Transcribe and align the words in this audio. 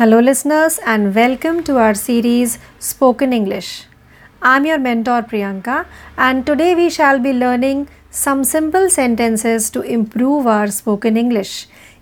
Hello, 0.00 0.18
listeners, 0.18 0.78
and 0.86 1.14
welcome 1.14 1.62
to 1.62 1.76
our 1.76 1.92
series 1.92 2.58
Spoken 2.78 3.34
English. 3.34 3.84
I'm 4.40 4.64
your 4.64 4.78
mentor 4.78 5.20
Priyanka, 5.20 5.84
and 6.16 6.46
today 6.46 6.74
we 6.74 6.88
shall 6.88 7.18
be 7.18 7.34
learning 7.34 7.86
some 8.10 8.42
simple 8.42 8.88
sentences 8.88 9.68
to 9.72 9.82
improve 9.82 10.46
our 10.46 10.68
spoken 10.76 11.18
English. 11.22 11.52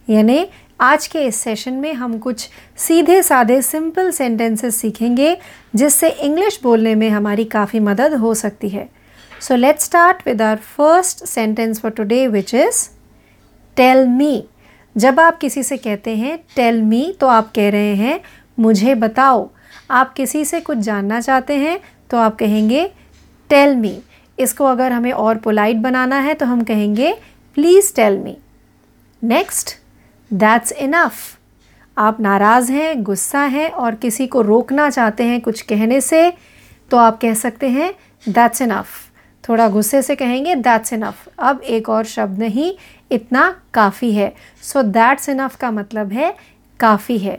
यानी 0.09 0.45
आज 0.81 1.07
के 1.07 1.25
इस 1.27 1.41
session 1.45 1.81
में 1.81 1.93
हम 1.95 2.17
कुछ 2.19 2.49
सीधे 2.87 3.23
साधे 3.23 3.61
simple 3.63 4.11
sentences 4.11 4.77
सीखेंगे 4.81 5.35
जिससे 5.77 6.11
इंग्लिश 6.29 6.61
बोलने 6.63 6.95
में 6.95 7.09
हमारी 7.11 7.45
काफ़ी 7.57 7.81
मदद 7.89 8.15
हो 8.21 8.35
सकती 8.43 8.69
है 8.69 8.89
so 9.41 9.57
let's 9.57 9.85
start 9.85 10.23
with 10.27 10.43
our 10.43 10.57
first 10.77 11.25
sentence 11.25 11.81
for 11.81 11.91
today 11.99 12.27
which 12.37 12.55
is 12.55 12.87
tell 13.77 14.07
me 14.07 14.33
जब 14.97 15.21
आप 15.21 15.39
किसी 15.39 15.63
से 15.63 15.77
कहते 15.77 16.17
हैं 16.17 16.39
टेल 16.57 16.83
मी 16.83 17.17
तो 17.21 17.27
आप 17.27 17.53
कह 17.55 17.69
रहे 17.71 17.95
हैं, 17.95 18.21
मुझे 18.59 18.95
बताओ। 18.95 19.49
आप 19.91 20.13
किसी 20.15 20.45
से 20.45 20.61
कुछ 20.61 20.79
जानना 20.79 21.21
चाहते 21.21 21.57
हैं 21.57 21.79
तो 22.11 22.17
आप 22.17 22.37
कहेंगे 22.39 22.85
टेल 23.51 23.77
मी 23.77 23.99
इसको 24.39 24.65
अगर 24.65 24.93
हमें 24.93 25.13
और 25.13 25.37
पोलाइट 25.37 25.77
बनाना 25.77 26.19
है 26.21 26.35
तो 26.35 26.47
हम 26.47 26.65
कहेंगे 26.65 27.13
please 27.57 27.95
tell 27.97 28.19
me 28.19 28.37
next 29.23 29.71
that's 30.31 30.73
enough 30.73 31.15
आप 31.97 32.21
नाराज़ 32.21 32.73
हैं, 32.73 33.03
गुस्सा 33.03 33.41
हैं 33.41 33.71
और 33.71 33.95
किसी 33.95 34.27
को 34.27 34.41
रोकना 34.43 34.91
चाहते 34.91 35.25
हैं 35.25 35.41
कुछ 35.41 35.61
कहने 35.63 36.01
से 36.01 36.31
तो 36.91 36.97
आप 36.97 37.21
कह 37.21 37.35
सकते 37.35 37.69
हैं 37.69 37.93
दैट्स 38.29 38.63
इनफ 38.63 39.08
थोड़ा 39.49 39.69
गुस्से 39.69 40.03
से 40.03 40.17
कहेंगे 40.17 40.55
दैट्स 40.55 40.93
इनफ 40.93 41.29
अब 41.39 41.61
एक 41.61 41.89
और 41.89 42.05
शब्द 42.05 42.39
नहीं, 42.39 42.73
इतना 43.11 43.55
काफ़ी 43.75 44.13
है। 44.13 44.33
सो 44.63 44.83
दैट्स 44.83 45.29
इनफ 45.29 45.57
का 45.57 45.71
मतलब 45.71 46.13
है 46.13 46.35
काफ़ी 46.81 47.19
है। 47.19 47.39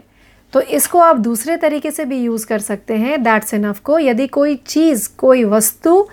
तो 0.53 0.61
इसको 0.61 0.99
आप 0.99 1.15
दूसरे 1.17 1.57
तरीके 1.57 1.91
से 1.91 2.05
भी 2.05 2.17
यूज़ 2.17 2.45
कर 2.47 2.59
सकते 2.59 2.93
हैं 2.93 3.21
दैट्स 3.23 3.53
इनफ 3.53 3.79
को। 3.79 3.99
यदि 3.99 4.27
कोई 4.27 4.55
चीज़, 4.57 5.07
कोई 5.17 5.43
वस्तु 5.43 6.05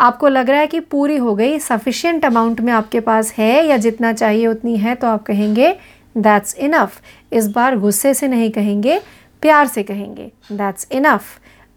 आपको 0.00 0.28
लग 0.28 0.50
रहा 0.50 0.60
है 0.60 0.66
कि 0.66 0.80
पूरी 0.80 1.16
हो 1.16 1.34
गई 1.34 1.58
सफिशियंट 1.58 2.24
अमाउंट 2.24 2.60
में 2.60 2.72
आपके 2.72 3.00
पास 3.00 3.32
है 3.32 3.66
या 3.66 3.76
जितना 3.76 4.12
चाहिए 4.12 4.46
उतनी 4.46 4.76
है 4.76 4.94
तो 4.94 5.06
आप 5.06 5.22
कहेंगे 5.22 5.72
दैट्स 6.16 6.54
इनफ 6.56 7.00
इस 7.32 7.48
बार 7.48 7.76
गुस्से 7.78 8.12
से 8.14 8.28
नहीं 8.28 8.50
कहेंगे, 8.50 9.00
प्यार 9.42 9.66
से 9.66 9.82
कहेंगे 9.82 10.30
दैट्स 10.52 10.86
इनफ 10.92 11.22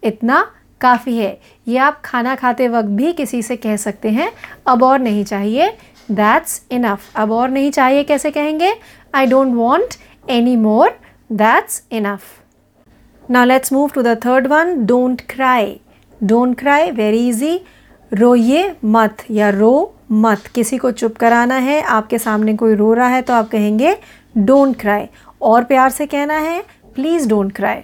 इतना 0.02 0.46
काफ़ी 0.82 1.16
है। 1.16 1.38
ये 1.66 1.78
आप 1.78 2.00
खाना 2.04 2.34
खाते 2.34 2.68
वक्त 2.68 2.88
भी 2.90 3.12
किसी 3.12 3.42
से 3.42 3.56
कह 3.58 3.76
सकते 3.78 4.10
हैं, 4.10 4.30
अब 4.66 4.82
और 4.82 4.98
नहीं 5.00 5.24
चाहिए। 5.24 5.70
दैट्स 6.10 6.62
इनफ 6.70 7.16
अब 7.16 7.32
और 7.32 7.48
नहीं 7.50 7.70
चाहिए 7.70 8.04
कैसे 8.04 8.30
कहेंगे? 8.30 8.74
I 9.14 9.26
don't 9.26 9.54
want 9.54 9.94
any 10.30 10.56
more 10.58 10.90
that's 11.30 11.82
enough 11.92 12.22
now 13.24 13.44
let's 13.44 13.72
move 13.72 13.90
to 13.90 14.02
the 14.02 14.16
third 14.24 14.46
one 14.46 14.84
don't 14.86 15.20
cry 15.30 15.78
don't 16.20 16.58
cry 16.58 16.90
very 16.92 17.28
easy 17.28 17.58
रोइए 18.12 18.74
मत 18.84 19.24
या 19.30 19.48
रो 19.50 19.94
मत। 20.12 20.46
किसी 20.54 20.78
को 20.78 20.90
चुप 20.92 21.16
कराना 21.16 21.54
है, 21.56 21.80
आपके 21.82 22.18
सामने 22.18 22.54
कोई 22.56 22.74
रो 22.74 22.92
रहा 22.94 23.08
है 23.08 23.22
तो 23.22 23.32
आप 23.34 23.48
कहेंगे 23.50 23.96
डोंट 24.36 24.76
क्राई 24.80 25.06
और 25.42 25.64
प्यार 25.64 25.90
से 25.90 26.06
कहना 26.06 26.38
है 26.40 26.60
please 26.94 27.28
don't 27.28 27.52
cry 27.52 27.80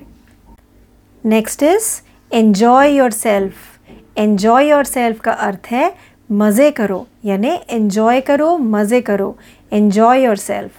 next 1.25 1.63
is 1.63 1.89
enjoy 2.33 2.93
yourself 3.11 4.19
enjoy 4.19 4.69
yourself 4.85 5.21
का 5.21 5.33
अर्थ 5.33 5.67
है 5.71 5.91
मज़े 6.31 6.71
करो, 6.71 7.07
यानी 7.25 7.51
एन्जॉय 7.71 8.21
करो, 8.21 8.57
मज़े 8.57 9.01
करो. 9.01 9.37
Enjoy 9.73 10.23
yourself 10.37 10.73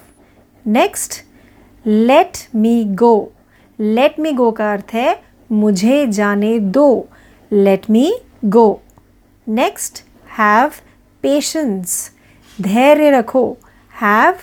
next 0.65 1.13
let 1.85 2.37
me 2.55 2.83
go 2.99 3.31
let 3.79 4.19
me 4.19 4.31
go 4.33 4.49
का 4.51 4.71
अर्थ 4.73 4.93
है 4.93 5.15
मुझे 5.49 6.05
जाने 6.07 6.57
दो. 6.59 7.07
Let 7.51 7.89
me 7.89 8.11
go 8.45 8.81
next 9.47 10.03
have 10.37 10.71
patience 11.23 12.11
धैर्य 12.57 13.09
रखो. 13.11 13.57
Have 13.93 14.35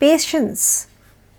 patience 0.00 0.86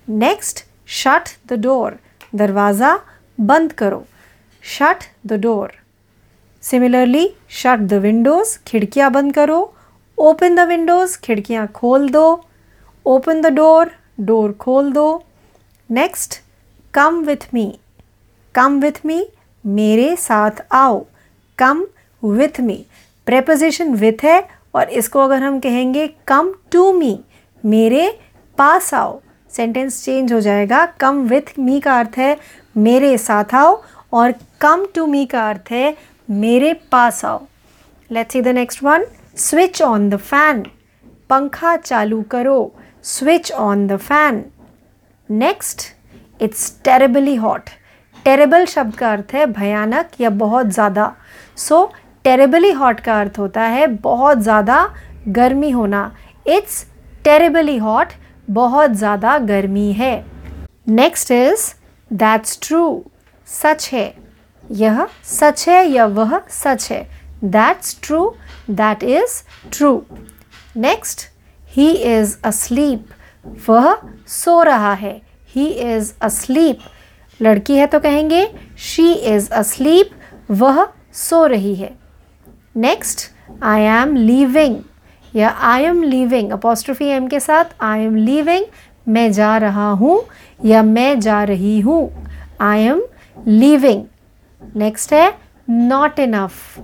next 0.07 0.63
shut 0.97 1.29
the 1.49 1.59
door 1.63 1.97
दरवाज़ा 2.35 2.97
बंद 3.37 3.73
करो. 3.73 4.03
Shut 4.67 5.03
the 5.25 5.33
door 5.41 5.71
similarly 6.63 7.27
shut 7.53 7.79
the 7.81 7.93
windows 8.01 8.57
खिड़कियाँ 8.67 9.11
बंद 9.11 9.33
करो 9.33 9.59
ओपन 10.17 10.55
द 10.55 10.67
विंडोज़ 10.67 11.17
खिड़कियाँ 11.23 11.67
खोल 11.73 12.09
दो 12.09 12.25
ओपन 13.05 13.41
द 13.41 13.53
डोर 13.53 13.91
डोर 14.21 14.51
खोल 14.61 14.91
दो 14.91 15.07
next 15.89 16.39
come 16.93 17.21
with 17.23 17.47
me 17.53 17.67
come 18.55 18.79
with 18.81 19.05
me 19.05 19.25
मेरे 19.65 20.15
साथ 20.15 20.61
आओ 20.75 20.99
come 21.57 21.85
with 22.23 22.59
me 22.61 22.85
preposition 23.27 23.93
with 23.95 24.23
है 24.23 24.41
और 24.75 24.89
इसको 24.91 25.19
अगर 25.19 25.43
हम 25.43 25.59
कहेंगे 25.59 26.07
कम 26.27 26.53
टू 26.71 26.91
मी 26.93 27.17
मेरे 27.63 28.09
पास 28.57 28.93
आओ 28.93 29.19
सेंटेंस 29.51 30.03
चेंज 30.05 30.33
हो 30.33 30.39
जाएगा 30.41 30.85
कम 30.99 31.27
विथ 31.27 31.59
मी 31.59 31.79
का 31.79 31.99
अर्थ 31.99 32.17
है 32.17 32.35
मेरे 32.75 33.17
साथ 33.19 33.55
आओ 33.55 33.81
और 34.13 34.31
कम 34.61 34.85
टू 34.95 35.05
मी 35.05 35.25
का 35.25 35.47
अर्थ 35.49 35.71
है, 35.71 35.95
मेरे 36.29 36.73
पास 36.91 37.23
आओ। 37.25 37.41
Let's 38.09 38.33
see 38.33 38.41
the 38.41 38.47
next 38.49 38.83
one 38.83 39.05
switch 39.37 39.81
on 39.81 40.09
the 40.09 40.17
fan 40.17 40.65
पंखा 41.29 41.75
चालू 41.77 42.21
करो। 42.31 42.73
Switch 43.05 43.51
on 43.51 43.85
the 43.87 43.97
fan 43.97 44.43
next 45.29 45.85
it's 46.41 46.71
terribly 46.85 47.35
hot 47.35 47.69
terrible 48.25 48.65
शब्द 48.65 48.95
का 48.95 49.11
अर्थ 49.11 49.33
है 49.33 49.45
भयानक 49.53 50.19
या 50.21 50.29
बहुत 50.41 50.67
ज़्यादा। 50.69 51.13
सो 51.57 51.85
टेरेबली 52.25 52.71
हॉट 52.73 52.99
का 52.99 53.19
अर्थ 53.19 53.39
होता 53.39 53.63
है 53.63 53.87
बहुत 54.03 54.37
ज़्यादा 54.39 54.83
गर्मी 55.29 55.69
होना। 55.71 56.11
इट्स 56.47 56.85
टेरेबली 57.23 57.77
हॉट 57.77 58.13
बहुत 58.47 58.91
ज़्यादा 58.93 59.37
गर्मी 59.47 59.91
है। 59.93 60.15
नेक्स्ट 60.89 61.31
इज़ 61.31 61.73
दैट्स 62.11 62.59
ट्रू 62.63 63.03
सच 63.47 63.89
है। 63.93 64.13
यह 64.71 65.05
सच 65.23 65.67
है 65.69 65.83
या 65.85 66.05
वह 66.07 66.39
सच 66.49 66.91
है। 66.91 67.01
That's 67.43 67.97
true 68.03 68.29
that 68.71 69.03
is 69.03 69.41
true 69.71 70.01
next 70.77 71.21
he 71.71 71.89
is 71.91 72.35
asleep 72.45 73.07
वह 73.69 73.97
सो 74.27 74.61
रहा 74.63 74.93
है। 74.93 75.21
ही 75.55 75.67
इज़ 75.67 76.11
अस्लीप 76.21 76.79
लड़की 77.39 77.77
है 77.77 77.85
तो 77.87 77.99
कहेंगे 77.99 78.47
शी 78.79 79.11
इज़ 79.13 79.49
अस्लीप 79.51 80.09
वह 80.51 80.87
सो 81.13 81.45
रही 81.45 81.73
है। 81.75 81.93
नेक्स्ट 82.75 83.29
आई 83.63 83.81
एम 83.81 84.15
लीविंग 84.15 84.75
या 85.35 85.49
I 85.49 85.83
am 85.83 86.03
leaving 86.03 86.51
apostrophe 86.51 87.05
M 87.05 87.27
के 87.27 87.39
साथ 87.39 87.75
आई 87.81 88.01
एम 88.01 88.15
लीविंग 88.15 88.65
मैं 89.07 89.31
जा 89.31 89.57
रहा 89.57 89.89
हूँ 89.91 90.21
या 90.65 90.83
मैं 90.83 91.19
जा 91.19 91.43
रही 91.43 91.79
हूँ। 91.79 92.09
आई 92.61 92.83
एम 92.83 93.01
लीविंग 93.37 94.03
नेक्स्ट 94.61 95.13
है 95.13 95.33
नॉट 95.67 96.19
इनफ 96.19 96.79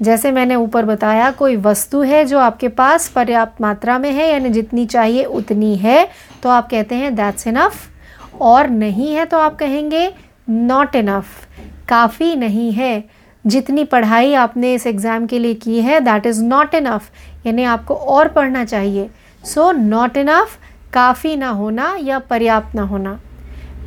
जैसे 0.00 0.30
मैंने 0.32 0.54
ऊपर 0.54 0.84
बताया, 0.84 1.30
कोई 1.30 1.56
वस्तु 1.56 2.00
है 2.02 2.24
जो 2.24 2.38
आपके 2.38 2.68
पास 2.70 3.08
पर्याप्त 3.08 3.60
मात्रा 3.60 3.98
में 3.98 4.10
है, 4.10 4.28
यानी 4.28 4.50
जितनी 4.50 4.84
चाहिए 4.86 5.24
उतनी 5.24 5.74
है 5.76 6.08
तो 6.42 6.48
आप 6.48 6.68
कहते 6.70 6.94
हैं 6.94 7.14
दैट्स 7.14 7.46
इनफ 7.46 8.40
और 8.42 8.68
नहीं 8.68 9.14
है 9.14 9.24
तो 9.24 9.38
आप 9.38 9.56
कहेंगे 9.58 10.10
नॉट 10.50 10.96
इनफ 10.96 11.46
काफ़ी 11.88 12.34
नहीं 12.36 12.70
है। 12.72 13.04
जितनी 13.44 13.84
पढ़ाई 13.86 14.32
आपने 14.34 14.72
इस 14.74 14.86
एग्ज़ाम 14.86 15.26
के 15.26 15.38
लिए 15.38 15.54
की 15.56 15.80
है 15.80 16.00
दैट 16.00 16.26
इज़ 16.26 16.42
नॉट 16.44 16.74
इनफ 16.74 17.10
यानी 17.46 17.64
आपको 17.66 17.94
और 17.94 18.28
पढ़ना 18.28 18.64
चाहिए। 18.64 19.08
सो 19.44 19.70
नॉट 19.72 20.16
इनफ 20.16 20.58
काफ़ी 20.92 21.36
ना 21.36 21.50
होना 21.50 21.94
या 22.00 22.18
पर्याप्त 22.20 22.74
ना 22.74 22.82
होना। 22.84 23.18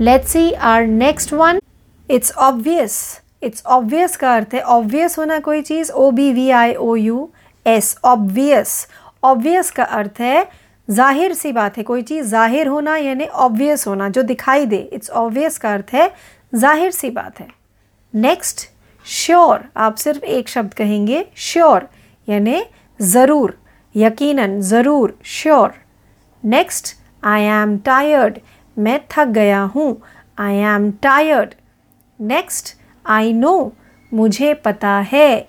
Let's 0.02 0.32
see 0.32 0.52
our 0.54 0.86
next 0.88 1.34
one 1.34 1.60
it's 2.10 2.32
obvious 2.40 3.21
it's 3.42 3.64
obvious 3.68 4.16
का 4.16 4.34
अर्थ 4.36 4.54
है 4.54 4.62
ऑब्वियस 4.62 5.18
होना 5.18 5.40
कोई 5.40 5.62
चीज़ 5.62 5.92
O 5.92 6.10
B 6.12 6.32
V 6.34 6.50
I 6.52 6.74
O 6.74 6.96
U 6.96 7.30
S 7.66 7.96
obvious 8.06 8.88
obvious 9.24 9.70
का 9.72 9.84
अर्थ 9.84 10.20
है, 10.20 10.48
ज़ाहिर 10.88 11.34
सी 11.34 11.52
बात 11.52 11.78
है, 11.78 11.84
कोई 11.84 12.02
चीज़ 12.02 12.26
ज़ाहिर 12.28 12.68
होना 12.68 12.96
यानी 12.98 13.26
ऑब्वियस 13.26 13.88
होना, 13.88 14.10
जो 14.10 14.22
दिखाई 14.24 14.66
दे. 14.66 14.78
इट्स 14.94 15.10
ऑब्वियस 15.12 15.58
का 15.58 15.74
अर्थ 15.74 15.94
है, 15.94 16.12
ज़ाहिर 16.54 16.92
सी 16.92 17.10
बात 17.10 17.40
है. 17.40 17.48
नेक्स्ट 18.14 18.68
श्योर 19.06 19.64
आप 19.78 19.96
सिर्फ़ 19.96 20.24
एक 20.26 20.50
शब्द 20.50 20.74
कहेंगे 20.74 21.26
श्योर 21.38 21.88
यानी 22.28 22.64
ज़रूर, 23.00 23.58
यकीनन, 23.96 24.60
ज़रूर 24.62 25.18
sure 25.26 25.74
next 26.44 26.96
I 27.24 27.42
am 27.44 27.78
tired 27.80 28.40
मैं 28.78 29.00
थक 29.12 29.28
गया 29.30 29.62
हूँ. 29.76 30.02
I 30.38 30.56
am 30.56 30.92
tired 31.04 31.54
next 32.20 32.76
I 33.06 33.34
know 33.34 33.72
मुझे 34.12 34.54
पता 34.54 35.00
है. 35.14 35.48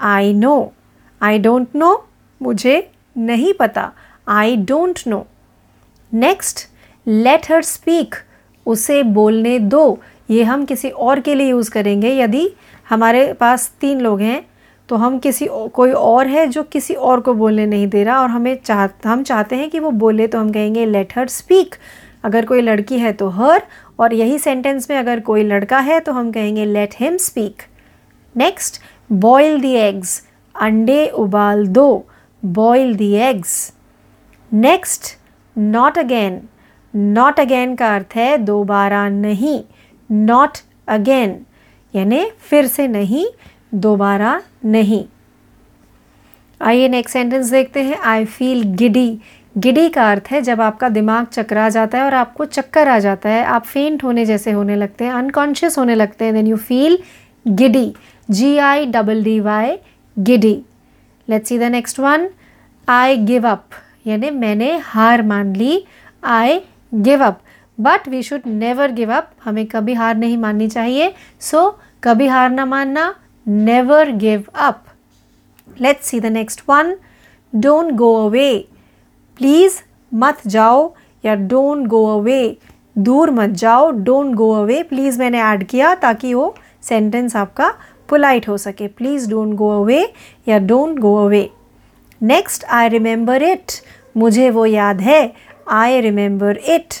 I 0.00 0.32
know 0.32 0.72
I 1.20 1.38
don't 1.38 1.66
know 1.74 1.94
मुझे 2.40 2.80
नहीं 3.16 3.52
पता. 3.52 3.90
I 4.28 4.56
don't 4.56 5.00
know 5.06 5.24
next 6.12 6.66
let 7.06 7.50
her 7.50 7.62
speak 7.62 8.14
उसे 8.66 9.02
बोलने 9.02 9.58
दो. 9.58 9.98
ये 10.30 10.42
हम 10.42 10.64
किसी 10.64 10.88
और 10.88 11.20
के 11.20 11.34
लिए 11.34 11.48
यूज़ 11.50 11.70
करेंगे. 11.70 12.10
यदि 12.18 12.48
हमारे 12.90 13.32
पास 13.32 13.70
तीन 13.80 14.00
लोग 14.00 14.20
हैं 14.20 14.42
तो 14.88 14.96
हम 14.96 15.18
किसी 15.18 15.48
कोई 15.74 15.92
और 15.92 16.26
है 16.26 16.46
जो 16.46 16.62
किसी 16.62 16.94
और 16.94 17.20
को 17.20 17.34
बोलने 17.34 17.66
नहीं 17.66 17.86
दे 17.88 18.02
रहा 18.04 18.20
और 18.20 18.30
हमें 18.30 18.56
चाह, 18.64 18.88
हम 19.04 19.22
चाहते 19.22 19.56
हैं 19.56 19.68
कि 19.70 19.78
वो 19.78 19.90
बोले 19.90 20.26
तो 20.26 20.38
हम 20.38 20.50
कहेंगे 20.52 20.86
लेट 20.86 21.12
हर 21.16 21.28
स्पीक 21.28 21.74
अगर 22.24 22.46
कोई 22.46 22.60
लड़की 22.60 22.98
है 22.98 23.12
तो 23.12 23.28
हर 23.28 23.62
और 24.02 24.14
यही 24.14 24.38
सेंटेंस 24.38 24.90
में 24.90 24.96
अगर 24.96 25.20
कोई 25.20 25.42
लड़का 25.44 25.78
है 25.80 25.98
तो 26.00 26.12
हम 26.12 26.30
कहेंगे 26.32 26.64
let 26.64 26.94
him 27.00 27.16
speak 27.18 27.62
next 28.34 28.80
boil 29.10 29.60
the 29.60 29.64
eggs 29.64 30.20
अंडे 30.54 31.06
उबाल 31.08 31.66
दो। 31.68 32.06
Boil 32.42 32.94
the 32.96 33.02
eggs 33.02 33.72
next 34.52 35.16
not 35.56 35.98
again 35.98 36.40
not 36.94 37.40
again 37.40 37.74
का 37.74 37.94
अर्थ 37.94 38.16
है, 38.16 38.36
दोबारा 38.38 39.08
नहीं. 39.08 39.60
नॉट 40.10 40.58
अगेन 40.88 41.36
यानी 41.94 42.24
फिर 42.40 42.66
से 42.66 42.86
नहीं, 42.86 43.26
दोबारा 43.74 44.40
नहीं. 44.64 45.04
आइए 46.60 46.88
नेक्स्ट 46.88 47.12
सेंटेंस 47.12 47.50
देखते 47.50 47.82
हैं। 47.82 47.98
आई 47.98 48.24
फील 48.26 48.62
गिडी 48.74 49.18
गिडी 49.58 49.88
का 49.88 50.10
अर्थ 50.10 50.28
है 50.30 50.40
जब 50.40 50.60
आपका 50.60 50.88
दिमाग 50.88 51.26
चकरा 51.26 51.68
जाता 51.68 51.98
है 51.98 52.04
और 52.04 52.14
आपको 52.14 52.44
चक्कर 52.44 52.88
आ 52.88 52.98
जाता 52.98 53.28
है 53.28 53.44
आप 53.44 53.64
फेंट 53.64 54.04
होने 54.04 54.24
जैसे 54.24 54.50
होने 54.50 54.76
लगते 54.76 55.04
हैं 55.04 55.12
अनकॉन्शियस 55.12 55.78
होने 55.78 55.94
लगते 55.94 56.24
हैं 56.24 56.34
then 56.34 56.46
you 56.46 56.56
feel 56.56 56.98
giddy 57.48 57.92
G 58.30 58.56
I 58.58 58.86
double 58.86 59.22
D 59.24 59.40
Y 59.40 59.76
giddy 60.18 60.54
let's 61.28 61.48
see 61.48 61.58
the 61.58 61.62
next 61.62 62.00
one 62.00 62.26
I 62.88 63.16
give 63.16 63.48
up 63.48 63.64
यानी 64.06 64.30
मैंने 64.30 64.76
हार 64.82 65.22
मान 65.22 65.52
ली. 65.56 65.84
I 66.22 66.58
give 66.94 67.24
up 67.24 67.40
but 67.78 68.08
we 68.08 68.22
should 68.22 68.40
never 68.46 68.90
give 68.90 69.12
up 69.12 69.30
हमें 69.44 69.64
कभी 69.66 69.92
हार 69.92 70.16
नहीं 70.16 70.36
माननी 70.38 70.68
चाहिए. 70.68 71.08
सो 71.40 71.58
so, 71.58 71.74
कभी 72.02 72.26
हार 72.26 72.50
ना 72.50 72.64
मानना. 72.64 73.12
Never 73.46 74.10
give 74.10 74.40
up 74.54 74.84
let's 75.80 76.06
see 76.06 76.20
the 76.20 76.26
next 76.26 76.60
one 76.68 76.92
don't 77.52 77.92
go 77.92 78.14
away 78.28 78.50
please 79.42 79.76
मत 80.12 80.40
जाओ 80.46 80.82
या 81.24 81.34
डोंट 81.50 81.86
गो 81.88 82.04
अवे 82.08 82.42
दूर 82.96 83.30
मत 83.30 83.54
जाओ 83.58 83.90
डोंट 84.06 84.34
गो 84.36 84.50
अवे 84.54 84.82
प्लीज़ 84.82 85.18
मैंने 85.18 85.40
ऐड 85.42 85.64
किया 85.68 85.94
ताकि 86.02 86.32
वो 86.34 86.54
सेंटेंस 86.82 87.34
आपका 87.36 87.70
पोलाइट 88.08 88.48
हो 88.48 88.56
सके. 88.56 88.86
प्लीज़ 88.88 89.28
डोंट 89.30 89.54
गो 89.56 89.70
अवे 89.80 90.02
या 90.48 90.58
don't 90.58 90.98
go 90.98 91.14
away 91.24 91.48
next 92.22 92.64
I 92.70 92.88
remember 92.88 93.42
it 93.42 93.72
मुझे 94.16 94.48
वो 94.50 94.66
याद 94.66 95.00
है. 95.00 95.26
I 95.70 96.00
remember 96.00 96.56
it 96.66 96.94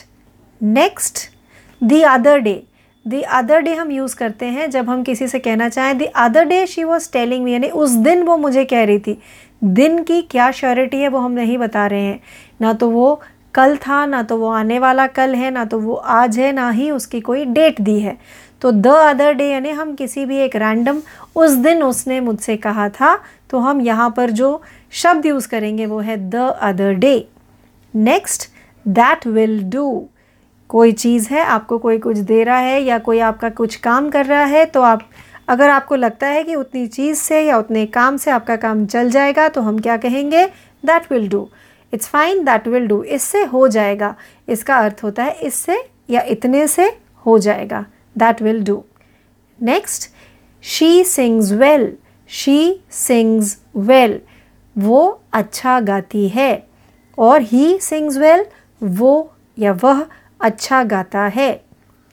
next 0.60 1.18
the 1.80 2.02
other 2.08 2.38
day 2.38 2.60
the 3.06 3.22
other 3.30 3.60
day 3.60 3.74
हम 3.74 3.90
यूज़ 3.90 4.14
करते 4.16 4.46
हैं, 4.46 4.68
जब 4.70 4.90
हम 4.90 5.02
किसी 5.02 5.26
से 5.28 5.38
कहना 5.38 5.68
चाहें 5.68 5.96
the 5.98 6.08
other 6.16 6.44
day 6.44 6.66
she 6.66 6.84
was 6.84 7.10
telling 7.12 7.44
me 7.44 7.52
यानी 7.52 7.68
उस 7.68 7.90
दिन 8.00 8.22
वो 8.22 8.36
मुझे 8.38 8.64
कह 8.64 8.84
रही 8.84 8.98
थी, 8.98 9.18
दिन 9.62 10.02
की 10.02 10.20
क्या 10.22 10.50
श्योरिटी 10.52 11.00
है 11.00 11.08
वो 11.08 11.18
हम 11.18 11.32
नहीं 11.32 11.58
बता 11.58 11.86
रहे 11.86 12.02
हैं। 12.02 12.20
ना 12.60 12.72
तो 12.72 12.88
वो 12.90 13.20
कल 13.54 13.76
था, 13.76 14.04
ना 14.06 14.22
तो 14.22 14.36
वो 14.36 14.50
आने 14.50 14.78
वाला 14.78 15.06
कल 15.08 15.34
है, 15.34 15.50
ना 15.50 15.64
तो 15.64 15.78
वो 15.80 15.94
आज 15.94 16.38
है, 16.38 16.52
ना 16.52 16.70
ही 16.70 16.90
उसकी 16.90 17.20
कोई 17.20 17.44
डेट 17.46 17.80
दी 17.80 17.98
है। 18.00 18.16
तो 18.62 18.70
द 18.72 18.86
अदर 18.86 19.32
डे 19.32 19.48
यानी 19.50 19.70
हम 19.70 19.94
किसी 19.94 20.24
भी 20.26 20.36
एक 20.38 20.56
रैंडम 20.56 21.00
उस 21.36 21.52
दिन 21.58 21.82
उसने 21.82 22.20
मुझसे 22.20 22.56
कहा 22.58 22.88
था 22.90 23.14
तो 23.50 23.58
हम 23.58 23.80
यहाँ 23.80 24.12
पर 24.16 24.30
जो 24.30 24.60
शब्द 24.92 25.26
यूज़ 25.26 25.48
करेंगे 25.48 25.86
वो 25.86 25.98
है 26.00 26.16
the 26.30 26.48
other 26.62 26.92
day 26.94 27.14
next 27.94 28.48
that 28.86 29.26
will 29.26 29.62
do 29.70 29.88
कोई 30.72 30.92
चीज़ 30.94 31.28
है, 31.30 31.40
आपको 31.40 31.78
कोई 31.78 31.98
कुछ 31.98 32.18
दे 32.18 32.42
रहा 32.44 32.58
है 32.58 32.82
या 32.82 32.98
कोई 32.98 33.18
आपका 33.20 33.48
कुछ 33.50 33.74
काम 33.76 34.08
कर 34.10 34.26
रहा 34.26 34.44
है 34.44 34.64
तो 34.66 34.82
आप, 34.82 35.00
अगर 35.48 35.70
आपको 35.70 35.96
लगता 35.96 36.26
है 36.26 36.42
कि 36.44 36.54
उतनी 36.54 36.86
चीज़ 36.86 37.18
से 37.18 37.40
या 37.40 37.58
उतने 37.58 37.84
काम 37.88 38.16
से 38.16 38.30
आपका 38.30 38.56
काम 38.56 38.84
चल 38.86 39.10
जाएगा 39.10 39.48
तो 39.48 39.60
हम 39.60 39.78
क्या 39.78 39.96
कहेंगे? 39.96 40.44
That 40.84 41.10
will 41.12 41.28
do 41.28 41.48
it's 41.92 42.08
fine 42.08 42.44
that 42.44 42.68
will 42.68 42.86
do 42.86 43.02
इससे 43.04 43.42
हो 43.44 43.66
जाएगा। 43.68 44.14
इसका 44.48 44.76
अर्थ 44.76 45.02
होता 45.02 45.24
है 45.24 45.32
इससे 45.42 45.76
या 46.10 46.20
इतने 46.28 46.66
से 46.68 46.88
हो 47.26 47.38
जाएगा। 47.38 47.84
That 48.16 48.42
will 48.42 48.62
do 48.64 48.82
next 49.58 50.10
she 50.64 51.04
sings 51.04 51.52
well 51.52 51.92
she 52.30 52.80
sings 52.90 53.56
well 53.76 54.20
वो 54.76 55.20
अच्छा 55.32 55.78
गाती 55.82 56.28
है। 56.28 56.66
और 57.18 57.42
ही 57.42 57.78
सिंग्स 57.80 58.16
वेल 58.16 58.44
वो 58.80 59.32
या 59.58 59.72
वह 59.82 60.04
अच्छा 60.42 60.82
गाता 60.84 61.26
है। 61.28 61.50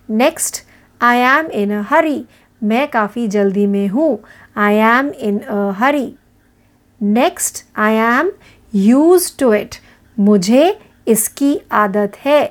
next 0.09 0.63
I 1.01 1.17
am 1.19 1.47
in 1.53 1.71
a 1.73 1.81
हरी 1.89 2.23
मैं 2.61 2.87
काफ़ी 2.87 3.27
जल्दी 3.27 3.65
में 3.67 3.87
हूँ। 3.87 4.17
I 4.57 4.75
am 4.75 5.09
in 5.09 5.39
a 5.39 5.69
hurry 5.77 6.13
next 7.01 7.63
I 7.77 7.95
am 7.95 8.31
use 8.73 9.31
to 9.39 9.53
it 9.53 9.75
मुझे 10.17 10.77
इसकी 11.07 11.59
आदत 11.71 12.17
है। 12.25 12.41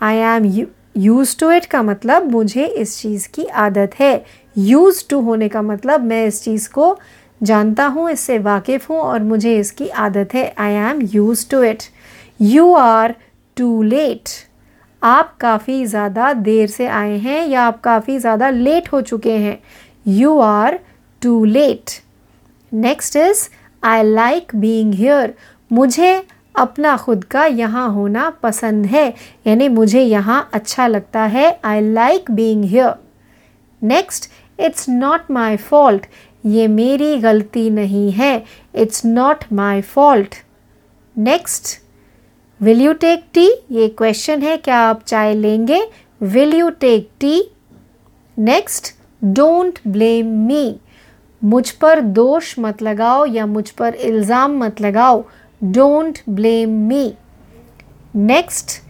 I 0.00 0.16
am 0.16 0.44
use 0.96 1.36
to 1.40 1.50
it 1.52 1.66
का 1.66 1.82
मतलब 1.82 2.30
मुझे 2.30 2.66
इस 2.66 3.00
चीज़ 3.00 3.28
की 3.34 3.44
आदत 3.44 3.94
है। 3.98 4.24
यूज़ 4.56 5.04
टू 5.10 5.20
होने 5.20 5.48
का 5.48 5.62
मतलब 5.62 6.04
मैं 6.04 6.24
इस 6.26 6.42
चीज़ 6.44 6.68
को 6.70 6.96
जानता 7.40 7.86
हूँ, 7.86 8.10
इससे 8.10 8.38
वाकिफ़ 8.40 8.86
हूँ 8.90 8.98
और 8.98 9.22
मुझे 9.22 9.56
इसकी 9.58 9.88
आदत 9.88 10.34
है। 10.34 10.52
I 10.58 10.72
am 10.72 11.00
use 11.12 11.48
to 11.50 11.62
it 11.62 11.82
you 12.40 12.72
are 12.74 13.14
too 13.56 13.82
late 13.82 14.28
आप 15.02 15.36
काफ़ी 15.40 15.84
ज़्यादा 15.86 16.32
देर 16.32 16.68
से 16.68 16.86
आए 16.86 17.16
हैं 17.18 17.46
या 17.48 17.62
आप 17.62 17.80
काफ़ी 17.80 18.18
ज़्यादा 18.18 18.50
लेट 18.50 18.92
हो 18.92 19.00
चुके 19.02 19.32
हैं। 19.32 19.58
You 20.08 20.38
are 20.38 20.78
too 21.22 21.44
late 21.44 21.90
next 22.72 23.16
is 23.16 23.48
I 23.82 24.02
like 24.04 24.54
being 24.56 24.94
here 24.94 25.34
मुझे 25.70 26.22
अपना 26.54 26.96
खुद 26.96 27.24
का 27.24 27.44
यहाँ 27.46 27.88
होना 27.90 28.28
पसंद 28.42 28.86
है। 28.86 29.06
यानी 29.46 29.68
मुझे 29.68 30.02
यहाँ 30.02 30.48
अच्छा 30.52 30.86
लगता 30.86 31.22
है। 31.24 31.60
I 31.64 31.80
like 31.82 32.30
being 32.30 32.64
here 32.64 32.92
next 33.82 34.30
it's 34.58 34.88
not 34.88 35.30
my 35.30 35.56
fault 35.58 36.06
ये 36.44 36.66
मेरी 36.68 37.16
गलती 37.18 37.68
नहीं 37.70 38.10
है। 38.12 38.42
It's 38.74 39.04
not 39.04 39.44
my 39.52 39.80
fault 39.82 40.34
next 41.16 41.78
will 42.60 42.80
you 42.80 42.92
take 42.92 43.22
tea 43.34 43.46
ये 43.72 43.86
क्वेश्चन 43.88 44.42
है, 44.42 44.56
क्या 44.56 44.78
आप 44.78 45.02
चाय 45.06 45.34
लेंगे? 45.34 45.80
Will 46.20 46.54
you 46.54 46.68
take 46.80 47.08
tea 47.20 47.42
next 48.36 48.92
don't 49.22 49.78
blame 49.86 50.34
me 50.46 50.74
मुझ 51.42 51.70
पर 51.72 52.00
दोष 52.00 52.54
मत 52.58 52.82
लगाओ 52.82 53.24
या 53.26 53.46
मुझ 53.46 53.68
पर 53.70 53.94
इल्ज़ाम 53.94 54.58
मत 54.62 54.80
लगाओ। 54.80 55.22
Don't 55.60 56.18
blame 56.30 56.70
me 56.88 57.12
next 58.16 58.80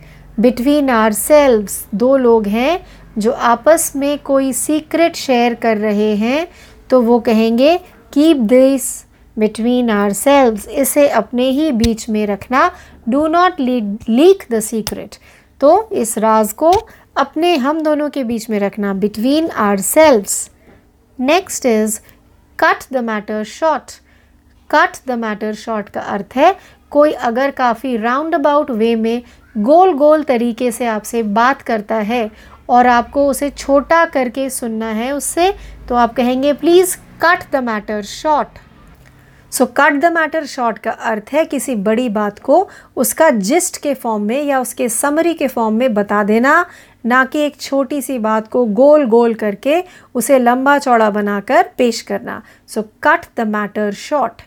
between 0.41 0.91
ourselves 1.13 1.85
दो 1.95 2.17
लोग 2.17 2.47
हैं 2.49 2.79
जो 3.19 3.33
आपस 3.33 3.93
में 3.97 4.19
कोई 4.25 4.53
सीक्रेट 4.55 5.17
शेयर 5.17 5.55
कर 5.63 5.77
रहे 5.79 6.15
हैं 6.17 6.47
तो 6.91 7.01
वो 7.03 7.19
कहेंगे 7.21 7.77
keep 8.13 8.37
this 8.49 8.91
between 9.37 9.91
are 9.91 10.13
selves 10.13 10.67
इसे 10.69 11.07
अपने 11.09 11.49
ही 11.51 11.71
बीच 11.73 12.09
में 12.11 12.27
रखना। 12.27 12.71
Do 13.11 13.27
not 13.27 13.61
leak 13.61 14.45
the 14.53 14.61
secret 14.61 15.15
तो 15.61 15.89
इस 15.93 16.19
राज 16.19 16.53
को 16.53 16.73
अपने 17.17 17.57
हम 17.57 17.81
दोनों 17.81 18.11
के 18.11 18.25
बीच 18.25 18.51
में 18.51 18.59
रखना 18.59 18.95
between 18.95 19.51
ourselves 19.81 20.51
next 21.21 21.67
is 21.67 22.01
cut 22.59 22.93
the 22.93 22.97
matter 22.97 23.43
short 23.45 24.01
cut 24.71 24.97
the 25.07 25.13
matter 25.13 25.55
short 25.55 25.89
का 25.89 26.01
अर्थ 26.01 26.37
है, 26.37 26.55
कोई 26.91 27.13
अगर 27.13 27.51
काफ़ी 27.51 27.97
राउंड 27.97 28.35
अबाउट 28.35 28.71
वे 28.71 28.95
में 28.95 29.23
गोल 29.59 29.93
गोल 29.93 30.23
तरीके 30.23 30.71
से 30.73 30.87
आपसे 30.87 31.23
बात 31.23 31.63
करता 31.63 31.97
है 31.97 32.31
और 32.69 32.87
आपको 32.87 33.27
उसे 33.29 33.51
छोटा 33.51 34.05
करके 34.05 34.51
सुनना 34.51 34.91
है 34.93 35.11
उससे 35.13 35.53
तो 35.89 35.95
आप 35.95 36.15
कहेंगे 36.15 36.53
please 36.53 36.97
cut 37.23 37.51
the 37.53 37.57
matter 37.57 38.03
short 38.03 38.49
so 39.53 39.67
cut 39.67 39.93
the 39.93 40.05
matter 40.05 40.45
short 40.47 40.79
का 40.79 40.91
अर्थ 40.91 41.33
है 41.33 41.45
किसी 41.45 41.75
बड़ी 41.77 42.09
बात 42.09 42.39
को 42.39 42.69
उसका 42.97 43.31
जिस्ट 43.31 43.77
के 43.83 43.95
फॉर्म 43.95 44.23
में 44.23 44.43
या 44.43 44.61
उसके 44.61 44.89
समरी 44.89 45.35
के 45.35 45.49
फॉर्म 45.49 45.75
में 45.75 45.95
बता 45.95 46.23
देना, 46.25 46.65
ना 47.07 47.25
कि 47.25 47.39
एक 47.39 47.61
छोटी 47.61 48.01
सी 48.03 48.19
बात 48.19 48.49
को 48.49 48.65
गोल 48.65 49.05
गोल 49.07 49.35
करके 49.35 49.83
उसे 50.15 50.39
लंबा 50.39 50.79
चौड़ा 50.79 51.11
बनाकर 51.11 51.71
पेश 51.79 52.01
करना। 52.01 52.43
So 52.69 52.83
cut 53.03 53.27
the 53.37 53.47
matter 53.49 53.93
short 53.93 54.43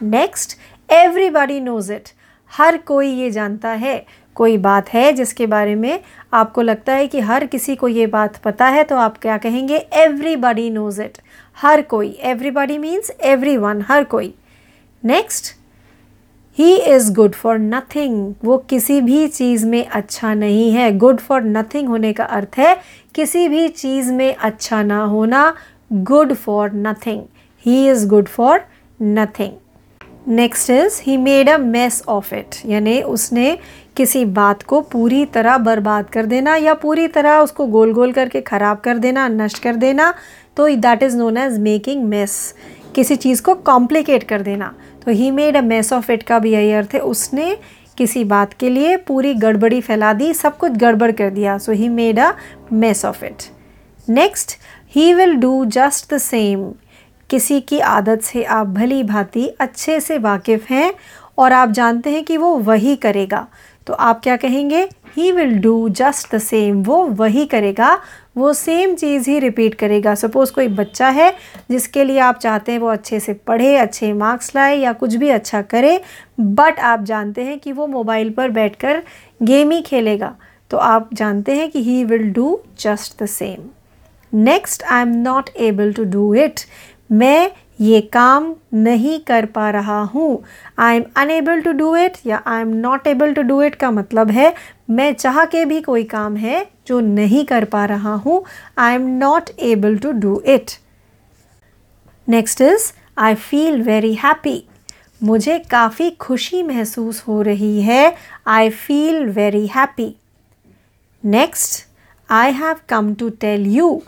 next 0.00 0.58
everybody 0.88 1.60
knows 1.60 1.92
it 1.92 2.08
हर 2.52 2.76
कोई 2.78 3.08
ये 3.08 3.30
जानता 3.30 3.68
है। 3.68 4.04
कोई 4.36 4.56
बात 4.58 4.88
है 4.88 5.12
जिसके 5.12 5.46
बारे 5.46 5.74
में 5.74 6.00
आपको 6.32 6.62
लगता 6.62 6.92
है 6.92 7.06
कि 7.06 7.20
हर 7.20 7.44
किसी 7.46 7.74
को 7.76 7.88
ये 7.88 8.06
बात 8.06 8.36
पता 8.36 8.66
है 8.66 8.84
तो 8.84 8.96
आप 8.96 9.18
क्या 9.18 9.36
कहेंगे? 9.38 9.76
एवरीबडी 9.76 10.70
नोज़ 10.70 11.02
इट 11.02 11.18
हर 11.58 11.82
कोई. 11.82 12.08
एवरीबडी 12.20 12.78
मीन्स 12.78 13.10
एवरी 13.22 13.56
वन 13.56 13.84
हर 13.88 14.04
कोई. 14.04 14.34
Next 15.04 15.52
he 16.58 16.74
is 16.76 17.12
good 17.12 17.34
for 17.34 17.58
nothing 17.58 18.34
वो 18.44 18.56
किसी 18.70 19.00
भी 19.00 19.26
चीज़ 19.28 19.66
में 19.66 19.86
अच्छा 19.86 20.32
नहीं 20.34 20.70
है। 20.72 20.90
गुड 20.98 21.20
फॉर 21.20 21.42
नथिंग 21.42 21.88
होने 21.88 22.12
का 22.12 22.24
अर्थ 22.24 22.58
है, 22.58 22.76
किसी 23.14 23.48
भी 23.48 23.66
चीज़ 23.68 24.12
में 24.12 24.34
अच्छा 24.34 24.82
ना 24.82 25.02
होना 25.04 25.52
good 25.92 26.32
for 26.34 26.70
nothing 26.76 27.22
he 27.66 27.86
is 27.90 28.06
good 28.08 28.28
for 28.28 28.60
nothing 29.00 29.52
next 30.28 30.70
is 30.70 31.00
he 31.02 31.16
made 31.16 31.48
a 31.48 31.56
mess 31.58 32.02
of 32.08 32.34
it 32.34 32.54
यानी 32.66 33.00
उसने 33.02 33.56
किसी 33.96 34.24
बात 34.24 34.62
को 34.62 34.80
पूरी 34.82 35.24
तरह 35.26 35.58
बर्बाद 35.58 36.08
कर 36.10 36.26
देना 36.26 36.54
या 36.56 36.74
पूरी 36.74 37.06
तरह 37.08 37.38
उसको 37.38 37.66
गोल 37.66 37.92
गोल 37.92 38.12
करके 38.12 38.40
ख़राब 38.40 38.80
कर 38.84 38.98
देना, 38.98 39.26
नष्ट 39.28 39.62
कर 39.62 39.76
देना 39.76 40.12
तो 40.56 40.68
that 40.68 41.02
is 41.02 41.16
known 41.16 41.36
as 41.36 41.58
making 41.60 42.04
mess 42.04 42.54
किसी 42.94 43.16
चीज़ 43.16 43.42
को 43.42 43.54
कॉम्प्लिकेट 43.54 44.22
कर 44.22 44.42
देना। 44.42 44.74
तो 45.06 45.12
he 45.12 45.30
made 45.30 45.56
a 45.56 45.60
mess 45.62 45.92
of 45.92 46.12
it 46.12 46.22
का 46.22 46.38
भी 46.38 46.52
यही 46.52 46.72
अर्थ 46.72 46.94
है। 46.94 47.00
उसने 47.00 47.56
किसी 47.98 48.24
बात 48.24 48.52
के 48.52 48.68
लिए 48.68 48.96
पूरी 48.98 49.34
गड़बड़ी 49.34 49.80
फैला 49.80 50.12
दी, 50.12 50.32
सब 50.34 50.56
कुछ 50.58 50.72
गड़बड़ 50.72 51.10
कर 51.12 51.30
दिया। 51.30 51.58
So 51.58 51.72
he 51.72 51.88
made 51.88 52.18
a 52.18 52.32
mess 52.72 53.04
of 53.04 53.24
it 53.24 53.42
next 54.08 54.56
he 54.94 55.12
will 55.14 55.34
do 55.34 55.64
just 55.64 56.12
the 56.14 56.18
same 56.18 56.70
किसी 57.30 57.60
की 57.60 57.78
आदत 57.80 58.22
से 58.22 58.42
आप 58.44 58.66
भली 58.66 59.02
भांति 59.02 59.46
अच्छे 59.60 60.00
से 60.00 60.18
वाकिफ़ 60.18 60.66
हैं 60.70 60.92
और 61.38 61.52
आप 61.52 61.70
जानते 61.70 62.10
हैं 62.10 62.24
कि 62.24 62.36
वो 62.36 62.54
वही 62.58 62.96
करेगा। 62.96 63.46
तो 63.86 63.94
आप 63.94 64.20
क्या 64.22 64.36
कहेंगे? 64.36 64.82
He 65.16 65.30
will 65.32 65.58
do 65.60 65.88
just 65.88 66.34
the 66.34 66.38
same 66.38 66.82
वो 66.82 66.96
वही 67.06 67.44
करेगा, 67.46 67.98
वो 68.36 68.52
सेम 68.52 68.94
चीज़ 68.94 69.28
ही 69.30 69.38
रिपीट 69.38 69.74
करेगा। 69.74 70.14
सपोज़ 70.14 70.52
कोई 70.52 70.68
बच्चा 70.68 71.08
है, 71.08 71.32
जिसके 71.70 72.04
लिए 72.04 72.18
आप 72.18 72.38
चाहते 72.38 72.72
हैं 72.72 72.78
वो 72.78 72.88
अच्छे 72.88 73.20
से 73.20 73.34
पढ़े, 73.46 73.76
अच्छे 73.76 74.12
मार्क्स 74.12 74.54
लाए 74.56 74.76
या 74.76 74.92
कुछ 74.92 75.14
भी 75.14 75.28
अच्छा 75.28 75.62
करे 75.62 76.00
बट 76.40 76.78
आप 76.80 77.04
जानते 77.04 77.42
हैं 77.42 77.58
कि 77.58 77.72
वो 77.72 77.86
मोबाइल 77.86 78.30
पर 78.30 78.50
बैठकर 78.50 79.02
गेम 79.42 79.70
ही 79.70 79.80
खेलेगा। 79.82 80.34
तो 80.70 80.76
आप 80.76 81.10
जानते 81.14 81.54
हैं 81.54 81.70
कि 81.70 81.82
he 81.82 82.02
will 82.04 82.30
do 82.32 82.58
just 82.80 83.22
the 83.22 83.26
same 83.26 83.68
next 84.32 84.82
I 84.82 85.02
am 85.02 85.08
not 85.18 85.50
able 85.56 85.92
to 85.92 86.04
do 86.04 86.32
it 86.34 86.60
मैं 87.12 87.50
ये 87.78 88.00
काम 88.12 88.54
नहीं 88.74 89.18
कर 89.20 89.46
पा 89.46 89.68
रहा 89.70 90.00
हूँ। 90.04 90.42
I 90.78 90.96
am 90.96 91.04
unable 91.16 91.60
to 91.60 91.72
do 91.72 91.94
it 91.96 92.18
या 92.26 92.42
I 92.46 92.60
am 92.60 92.74
not 92.76 93.06
able 93.06 93.32
to 93.34 93.42
do 93.42 93.60
it 93.62 93.74
का 93.74 93.90
मतलब 93.90 94.30
है, 94.30 94.54
मैं 94.90 95.12
चाह 95.14 95.44
के 95.44 95.64
भी 95.64 95.80
कोई 95.80 96.04
काम 96.04 96.36
है 96.36 96.66
जो 96.86 97.00
नहीं 97.00 97.44
कर 97.44 97.64
पा 97.64 97.84
रहा 97.84 98.14
हूँ। 98.16 98.42
I 98.78 98.94
am 98.94 99.08
not 99.18 99.50
able 99.62 99.98
to 99.98 100.12
do 100.12 100.40
it 100.46 100.70
next 102.28 102.60
is 102.60 102.92
I 103.18 103.34
feel 103.34 103.82
very 103.82 104.14
happy 104.14 104.62
मुझे 105.22 105.58
काफ़ी 105.70 106.10
खुशी 106.20 106.62
महसूस 106.62 107.22
हो 107.28 107.40
रही 107.42 107.80
है। 107.82 108.14
I 108.46 108.70
feel 108.70 109.24
very 109.26 109.66
happy 109.66 110.14
next 111.24 111.86
I 112.28 112.52
have 112.52 112.76
come 112.88 113.14
to 113.14 113.28
tell 113.40 113.66
you 113.66 114.02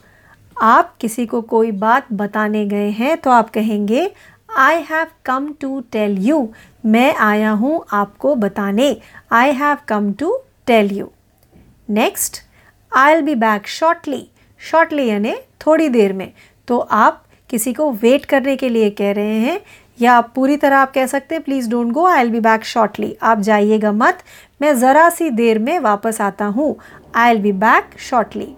आप 0.56 0.94
किसी 1.00 1.26
को 1.26 1.40
कोई 1.42 1.70
बात 1.72 2.06
बताने 2.12 2.64
गए 2.66 2.90
हैं 2.90 3.16
तो 3.16 3.30
आप 3.30 3.50
कहेंगे 3.50 4.10
I 4.58 4.80
have 4.90 5.06
come 5.24 5.52
to 5.60 5.80
tell 5.92 6.16
you 6.18 6.48
मैं 6.86 7.14
आया 7.16 7.50
हूँ 7.52 7.84
आपको 7.92 8.34
बताने। 8.34 8.96
I 9.32 9.52
have 9.52 9.76
come 9.88 10.12
to 10.12 10.38
tell 10.66 10.92
you 10.92 11.10
next 11.90 12.42
I'll 13.12 13.22
be 13.22 13.34
back 13.34 13.68
shortly 13.68 14.26
shortly 14.60 15.06
यानी 15.06 15.34
थोड़ी 15.66 15.88
देर 15.88 16.12
में। 16.12 16.30
तो 16.68 16.78
आप 16.78 17.22
किसी 17.50 17.72
को 17.72 17.90
वेट 17.92 18.24
करने 18.24 18.56
के 18.56 18.68
लिए 18.68 18.90
कह 18.90 19.12
रहे 19.12 19.38
हैं, 19.38 19.60
या 19.98 20.14
आप 20.14 20.32
पूरी 20.34 20.56
तरह 20.56 20.76
आप 20.76 20.92
कह 20.92 21.06
सकते 21.06 21.34
हैं 21.34 21.44
please 21.44 21.70
don't 21.70 21.92
go 21.92 22.06
I'll 22.20 22.30
be 22.30 22.40
back 22.40 22.64
shortly 22.64 23.16
आप 23.22 23.40
जाइएगा 23.40 23.92
मत। 23.94 24.22
मैं 24.60 24.74
ज़रा 24.76 25.08
सी 25.10 25.30
देर 25.32 25.58
में 25.58 25.78
वापस 25.80 26.20
आता 26.20 26.44
हूँ। 26.46 26.74
I'll 27.30 27.42
be 27.42 27.52
back 27.54 27.98
shortly 28.00 28.54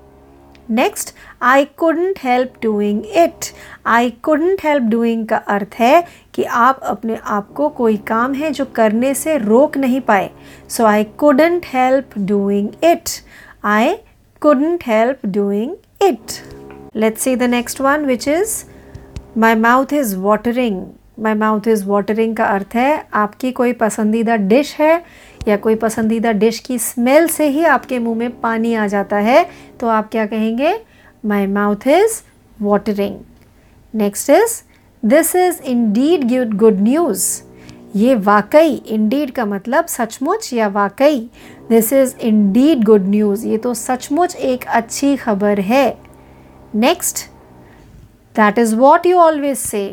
next 0.71 1.15
I 1.43 1.65
couldn't 1.65 2.19
help 2.25 2.53
doing 2.63 3.03
it 3.07 3.47
I 3.87 4.11
couldn't 4.11 4.59
help 4.65 4.83
doing 4.83 5.27
का 5.27 5.37
अर्थ 5.37 5.75
है 5.75 6.03
कि 6.35 6.45
आप 6.45 6.81
अपने 6.83 7.17
आप 7.25 7.53
को 7.53 7.69
कोई 7.69 7.97
काम 7.97 8.35
है 8.35 8.51
जो 8.51 8.65
करने 8.65 9.15
से 9.15 9.37
रोक 9.37 9.77
नहीं 9.77 10.01
पाए। 10.01 10.31
So 10.69 10.85
I 10.85 11.05
couldn't 11.05 11.63
help 11.65 12.19
doing 12.19 12.69
it 12.83 13.09
I 13.65 13.95
couldn't 14.41 14.85
help 14.87 15.27
doing 15.27 15.75
it 16.03 16.33
let's 16.97 17.23
see 17.23 17.37
the 17.37 17.43
next 17.43 17.81
one 17.81 18.05
which 18.05 18.29
is 18.29 18.65
my 19.37 19.55
mouth 19.55 19.93
is 19.93 20.17
watering 20.17 20.83
my 21.19 21.35
mouth 21.35 21.67
is 21.69 21.85
watering 21.87 22.37
का 22.37 22.45
अर्थ 22.47 22.75
है, 22.75 23.07
आपकी 23.15 23.51
कोई 23.53 23.73
पसंदीदा 23.73 24.37
डिश 24.37 24.75
है 24.81 25.03
या 25.49 25.57
कोई 25.57 25.75
पसंदीदा 25.75 26.33
डिश 26.33 26.59
की 26.59 26.79
स्मेल 26.79 27.27
से 27.29 27.49
ही 27.49 27.65
आपके 27.67 27.99
मुँह 27.99 28.17
में 28.19 28.41
पानी 28.41 28.75
आ 28.75 28.87
जाता 28.87 29.17
है 29.17 29.45
तो 29.81 29.89
आप 29.89 30.11
क्या 30.11 30.27
कहेंगे? 30.27 30.75
My 31.25 31.47
mouth 31.47 31.87
is 31.89 32.21
watering 32.61 33.17
next 33.95 34.31
is 34.31 34.63
this 35.03 35.35
is 35.37 35.61
indeed 35.63 36.29
good 36.29 36.57
good 36.59 36.81
news 36.81 37.27
ये 37.97 38.15
वाकई 38.15 38.75
इंडीड 38.87 39.31
का 39.31 39.45
मतलब 39.45 39.87
सचमुच 39.89 40.53
या 40.53 40.69
वाकई? 40.69 41.21
This 41.69 41.93
is 41.93 42.15
indeed 42.21 42.85
good 42.85 43.07
news 43.09 43.47
ये 43.47 43.59
तो 43.59 43.73
सचमुच 43.75 44.35
एक 44.37 44.65
अच्छी 44.67 45.17
खबर 45.17 45.61
है। 45.61 45.99
Next 46.75 47.27
that 48.37 48.59
is 48.59 48.75
what 48.77 49.07
you 49.07 49.17
always 49.19 49.57
say 49.59 49.89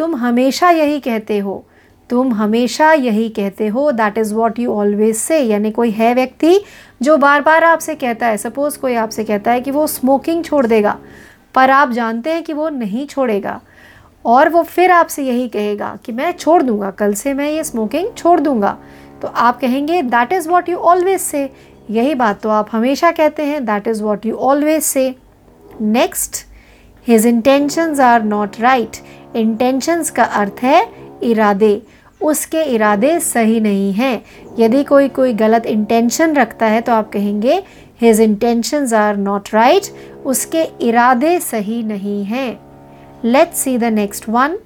तुम 0.00 0.14
हमेशा 0.16 0.70
यही 0.70 1.00
कहते 1.00 1.38
हो। 1.38 1.64
तुम 2.10 2.32
हमेशा 2.32 2.92
यही 2.92 3.28
कहते 3.28 3.66
हो। 3.68 3.90
That 3.92 4.18
is 4.18 4.34
what 4.34 4.58
you 4.58 4.72
always 4.72 5.16
say 5.16 5.38
यानी 5.38 5.70
कोई 5.70 5.90
है 5.90 6.14
व्यक्ति 6.14 6.60
जो 7.02 7.16
बार 7.16 7.40
बार 7.40 7.64
आपसे 7.64 7.94
कहता 7.94 8.26
है 8.26 8.36
सपोज़ 8.38 8.78
कोई 8.78 8.94
आपसे 8.96 9.24
कहता 9.24 9.52
है 9.52 9.60
कि 9.60 9.70
वो 9.70 9.86
स्मोकिंग 9.86 10.44
छोड़ 10.44 10.66
देगा, 10.66 10.96
पर 11.54 11.70
आप 11.70 11.90
जानते 11.90 12.30
हैं 12.30 12.42
कि 12.44 12.52
वो 12.52 12.68
नहीं 12.68 13.06
छोड़ेगा, 13.06 13.60
और 14.24 14.48
वो 14.48 14.62
फिर 14.64 14.90
आपसे 14.90 15.22
यही 15.22 15.48
कहेगा 15.48 15.96
कि 16.04 16.12
मैं 16.12 16.32
छोड़ 16.32 16.62
दूँगा, 16.62 16.90
कल 16.90 17.14
से 17.14 17.34
मैं 17.34 17.50
ये 17.50 17.64
स्मोकिंग 17.64 18.08
छोड़ 18.16 18.38
दूँगा। 18.40 18.76
तो 19.22 19.28
आप 19.28 19.60
कहेंगे 19.60 20.02
that 20.04 20.32
is 20.32 20.48
what 20.48 20.68
you 20.68 20.76
always 20.78 21.20
say 21.20 21.48
यही 21.90 22.14
बात 22.14 22.40
तो 22.42 22.48
आप 22.50 22.68
हमेशा 22.72 23.10
कहते 23.12 23.42
हैं। 23.42 23.64
That 23.64 23.88
is 23.88 24.02
what 24.02 24.26
you 24.26 24.36
always 24.36 24.82
say 24.82 25.14
next 25.80 26.44
his 27.06 27.26
intentions 27.26 28.00
are 28.00 28.22
not 28.24 28.60
right 28.60 28.96
intentions 29.36 30.10
का 30.10 30.24
अर्थ 30.24 30.62
है 30.62 30.86
इरादे। 31.22 31.80
उसके 32.20 32.62
इरादे 32.64 33.18
सही 33.20 33.60
नहीं 33.60 33.92
हैं। 33.92 34.22
यदि 34.58 34.82
कोई 34.84 35.08
कोई 35.08 35.32
गलत 35.34 35.66
इंटेंशन 35.66 36.34
रखता 36.36 36.66
है 36.66 36.80
तो 36.80 36.92
आप 36.92 37.10
कहेंगे 37.12 37.62
his 38.00 38.20
intentions 38.20 38.92
are 38.94 39.16
not 39.16 39.48
right 39.54 39.92
उसके 40.26 40.62
इरादे 40.80 41.38
सही 41.40 41.82
नहीं 41.82 42.24
हैं। 42.24 42.60
Let's 43.24 43.60
see 43.60 43.76
the 43.78 43.84
next 43.84 44.28
one 44.28 44.58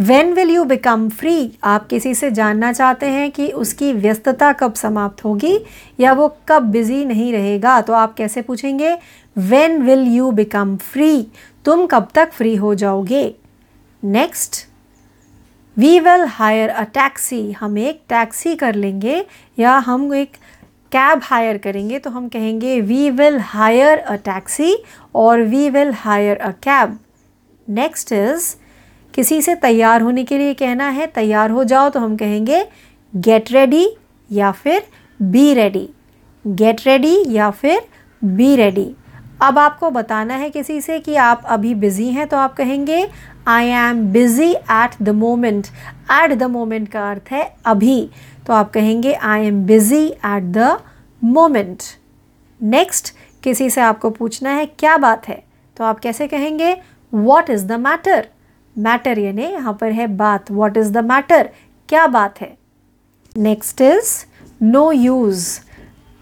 when 0.00 0.32
will 0.32 0.50
you 0.50 0.64
become 0.64 1.08
free 1.10 1.50
आप 1.64 1.86
किसी 1.86 2.14
से 2.14 2.30
जानना 2.30 2.72
चाहते 2.72 3.06
हैं 3.06 3.30
कि 3.30 3.48
उसकी 3.54 3.92
व्यस्तता 3.92 4.52
कब 4.52 4.74
समाप्त 4.74 5.24
होगी, 5.24 5.58
या 6.00 6.12
वो 6.12 6.28
कब 6.48 6.62
बिज़ी 6.62 7.04
नहीं 7.04 7.32
रहेगा 7.32 7.80
तो 7.80 7.92
आप 7.92 8.14
कैसे 8.14 8.42
पूछेंगे 8.42 8.96
when 9.36 9.82
will 9.82 10.06
you 10.06 10.30
become 10.30 10.76
free 10.76 11.26
तुम 11.66 11.86
कब 11.86 12.04
तक 12.14 12.28
फ्री 12.32 12.56
हो 12.56 12.74
जाओगे? 12.74 13.30
Next 14.02 14.54
we 15.76 15.98
will 15.98 16.24
hire 16.28 16.70
a 16.70 16.82
taxi 16.82 17.52
हम 17.52 17.78
एक 17.78 18.00
टैक्सी 18.08 18.54
कर 18.54 18.74
लेंगे 18.74 19.22
या 19.58 19.78
हम 19.78 20.14
एक 20.14 20.32
कैब 20.92 21.20
हायर 21.22 21.56
करेंगे 21.56 21.98
तो 21.98 22.10
हम 22.10 22.28
कहेंगे 22.28 22.80
we 22.80 23.10
will 23.10 23.38
hire 23.38 23.98
a 23.98 24.14
taxi 24.14 24.82
और 25.14 25.40
we 25.40 25.68
will 25.70 25.90
hire 25.94 26.36
a 26.36 26.50
cab 26.50 26.98
next 27.68 28.12
is 28.12 28.54
किसी 29.14 29.42
से 29.42 29.54
तैयार 29.54 30.00
होने 30.00 30.24
के 30.24 30.38
लिए 30.38 30.54
कहना 30.54 30.88
है, 30.88 31.06
तैयार 31.06 31.50
हो 31.50 31.64
जाओ 31.64 31.88
तो 31.88 32.00
हम 32.00 32.16
कहेंगे 32.16 32.62
गेट 33.16 33.52
रेडी 33.52 33.86
या 34.32 34.50
फिर 34.52 34.82
बी 35.22 35.54
रेडी 35.54 35.88
गेट 36.46 36.76
रेडी 36.86 37.24
या 37.28 37.50
फिर 37.50 37.78
बी 38.24 38.56
रेडी 38.56 38.92
अब 39.42 39.58
आपको 39.58 39.90
बताना 39.90 40.34
है 40.34 40.48
किसी 40.50 40.80
से 40.80 40.98
कि 41.00 41.14
आप 41.16 41.42
अभी 41.46 41.74
बिज़ी 41.74 42.08
हैं 42.10 42.26
तो 42.28 42.36
आप 42.36 42.54
कहेंगे 42.56 43.06
I 43.48 43.66
am 43.68 44.00
busy 44.12 44.52
at 44.52 45.02
the 45.02 45.08
moment 45.08 45.66
at 46.12 46.32
the 46.32 46.42
moment 46.42 46.88
का 46.88 47.10
अर्थ 47.10 47.32
है 47.32 47.42
अभी। 47.66 48.08
तो 48.46 48.52
आप 48.52 48.70
कहेंगे 48.72 49.12
I 49.12 49.46
am 49.46 49.64
busy 49.66 50.06
at 50.06 50.42
the 50.52 50.78
moment 51.22 51.82
next 52.60 53.14
किसी 53.42 53.68
से 53.70 53.80
आपको 53.80 54.10
पूछना 54.10 54.50
है, 54.50 54.66
क्या 54.68 54.96
बात 54.96 55.28
है? 55.28 55.42
तो 55.76 55.84
आप 55.84 55.98
कैसे 56.00 56.26
कहेंगे 56.28 56.72
what 57.12 57.50
is 57.50 57.66
the 57.66 57.72
matter 57.72 58.26
matter 58.76 59.18
यानी 59.18 59.44
यहाँ 59.44 59.76
पर 59.80 59.92
है 59.92 60.06
बात। 60.16 60.50
वॉट 60.50 60.76
इज़ 60.76 60.92
द 60.92 61.04
मैटर 61.04 61.48
क्या 61.88 62.06
बात 62.08 62.40
है? 62.40 62.56
Next 63.36 63.80
is 63.80 64.12
no 64.60 64.90
use 64.92 65.48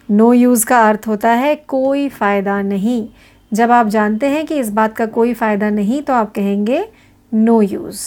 no 0.09 0.33
use 0.33 0.65
का 0.67 0.81
अर्थ 0.89 1.07
होता 1.09 1.31
है 1.31 1.55
कोई 1.69 2.09
फ़ायदा 2.09 2.61
नहीं। 2.63 3.07
जब 3.53 3.71
आप 3.71 3.89
जानते 3.89 4.27
हैं 4.27 4.45
कि 4.47 4.59
इस 4.59 4.71
बात 4.73 4.97
का 4.97 5.07
कोई 5.09 5.35
फ़ायदा 5.35 5.71
नहीं 5.71 6.01
तो 6.03 6.13
आप 6.13 6.33
कहेंगे 6.35 6.85
no 7.33 7.61
use. 7.63 8.01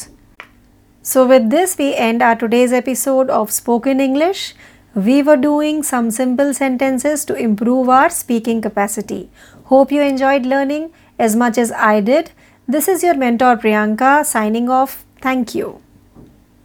So 1.06 1.26
with 1.26 1.42
this 1.50 1.80
we 1.80 1.90
end 1.90 2.24
our 2.24 2.36
today's 2.36 2.74
episode 2.74 3.30
of 3.30 3.52
spoken 3.52 4.02
English 4.02 4.54
we 4.96 5.22
were 5.22 5.36
doing 5.38 5.84
some 5.84 6.10
simple 6.10 6.52
sentences 6.54 7.26
to 7.28 7.36
improve 7.36 7.92
our 7.92 8.10
speaking 8.12 8.62
capacity 8.64 9.24
hope 9.72 9.94
you 9.94 10.02
enjoyed 10.04 10.46
learning 10.46 10.88
as 11.20 11.38
much 11.38 11.60
as 11.60 11.72
I 11.72 12.02
did 12.02 12.30
this 12.68 12.90
is 12.90 13.06
your 13.06 13.18
mentor 13.18 13.56
Priyanka 13.56 14.22
signing 14.26 14.70
off 14.70 14.98
thank 15.26 15.56
you 15.56 15.74